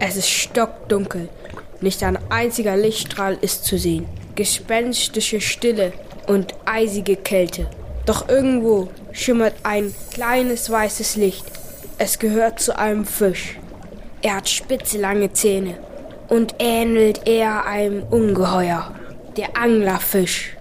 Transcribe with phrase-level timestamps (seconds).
[0.00, 1.28] Es ist stockdunkel.
[1.80, 4.06] Nicht ein einziger Lichtstrahl ist zu sehen.
[4.36, 5.92] Gespenstische Stille
[6.26, 7.68] und eisige Kälte.
[8.06, 11.44] Doch irgendwo schimmert ein kleines weißes Licht.
[11.98, 13.58] Es gehört zu einem Fisch.
[14.22, 15.74] Er hat spitze lange Zähne
[16.28, 18.94] und ähnelt eher einem Ungeheuer,
[19.36, 20.56] der Anglerfisch.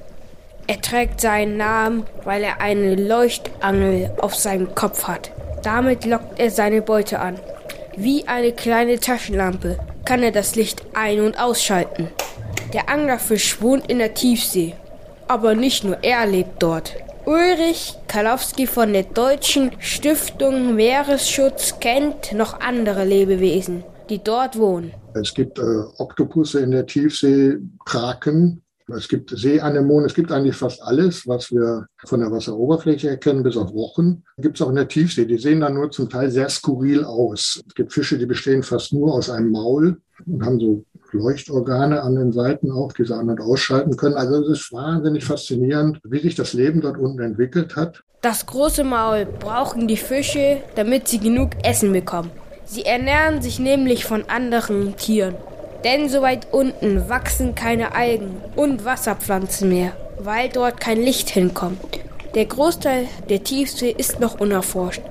[0.66, 5.32] Er trägt seinen Namen, weil er eine Leuchtangel auf seinem Kopf hat.
[5.64, 7.40] Damit lockt er seine Beute an.
[8.00, 12.10] Wie eine kleine Taschenlampe kann er das Licht ein- und ausschalten.
[12.72, 14.76] Der Anglerfisch wohnt in der Tiefsee.
[15.28, 16.94] Aber nicht nur er lebt dort.
[17.26, 24.94] Ulrich Kalowski von der Deutschen Stiftung Meeresschutz kennt noch andere Lebewesen, die dort wohnen.
[25.16, 25.64] Es gibt äh,
[25.98, 28.62] Oktopusse in der Tiefsee, Kraken,
[28.96, 33.58] es gibt Seeanemonen, es gibt eigentlich fast alles, was wir von der Wasseroberfläche erkennen, bis
[33.58, 34.24] auf Rochen.
[34.38, 35.26] Gibt es auch in der Tiefsee.
[35.26, 37.62] Die sehen dann nur zum Teil sehr skurril aus.
[37.68, 42.16] Es gibt Fische, die bestehen fast nur aus einem Maul und haben so Leuchtorgane an
[42.16, 44.16] den Seiten auch, die sie an- und ausschalten können.
[44.16, 48.04] Also es ist wahnsinnig faszinierend, wie sich das Leben dort unten entwickelt hat.
[48.22, 52.32] Das große Maul brauchen die Fische, damit sie genug Essen bekommen.
[52.66, 55.36] Sie ernähren sich nämlich von anderen Tieren.
[55.84, 61.80] Denn so weit unten wachsen keine Algen und Wasserpflanzen mehr, weil dort kein Licht hinkommt.
[62.36, 65.02] Der Großteil der Tiefsee ist noch unerforscht.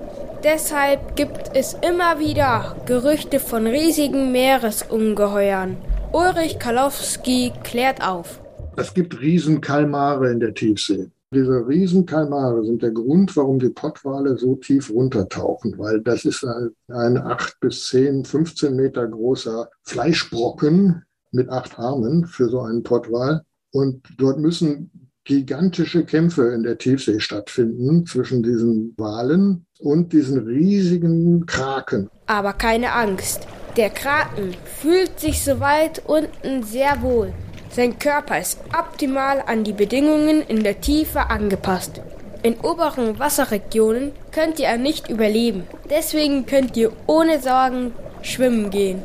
[0.44, 5.76] Deshalb gibt es immer wieder Gerüchte von riesigen Meeresungeheuern.
[6.12, 8.40] Ulrich Kalowski klärt auf.
[8.76, 11.10] Es gibt Riesenkalmare in der Tiefsee.
[11.34, 16.70] Diese Riesenkalmare sind der Grund, warum die Pottwale so tief runtertauchen, weil das ist ein,
[16.88, 21.02] ein 8 bis 10, 15 Meter großer Fleischbrocken
[21.32, 23.42] mit acht Armen für so einen Pottwal.
[23.72, 31.44] Und dort müssen gigantische Kämpfe in der Tiefsee stattfinden zwischen diesen Walen und diesen riesigen
[31.46, 32.08] Kraken.
[32.26, 33.46] Aber keine Angst.
[33.76, 37.34] Der Kraken fühlt sich so weit unten sehr wohl.
[37.76, 42.00] Sein Körper ist optimal an die Bedingungen in der Tiefe angepasst.
[42.42, 45.64] In oberen Wasserregionen könnt ihr nicht überleben.
[45.90, 47.92] Deswegen könnt ihr ohne Sorgen
[48.22, 49.04] schwimmen gehen.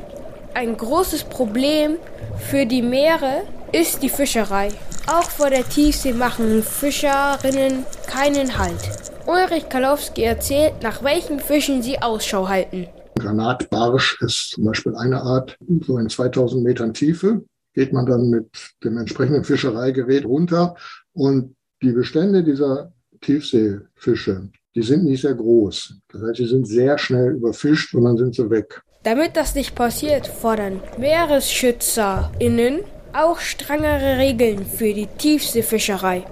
[0.53, 1.97] Ein großes Problem
[2.37, 3.41] für die Meere
[3.73, 4.69] ist die Fischerei.
[5.05, 8.79] Auch vor der Tiefsee machen Fischerinnen keinen Halt.
[9.25, 12.87] Ulrich Kalowski erzählt, nach welchen Fischen sie Ausschau halten.
[13.19, 17.43] Granatbarsch ist zum Beispiel eine Art, so in 2000 Metern Tiefe
[17.73, 18.47] geht man dann mit
[18.83, 20.75] dem entsprechenden Fischereigerät runter
[21.13, 25.95] und die Bestände dieser Tiefseefische, die sind nicht sehr groß.
[26.09, 28.81] Das heißt, sie sind sehr schnell überfischt und dann sind sie weg.
[29.03, 32.81] Damit das nicht passiert, fordern MeeresschützerInnen
[33.13, 36.23] auch strengere Regeln für die Tiefseefischerei.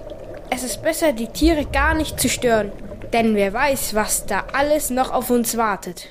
[0.50, 2.72] Es ist besser, die Tiere gar nicht zu stören,
[3.12, 6.08] denn wer weiß, was da alles noch auf uns wartet.